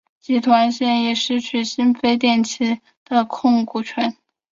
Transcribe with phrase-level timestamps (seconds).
[0.19, 4.17] 集团现时亦失去新飞电器的控股权。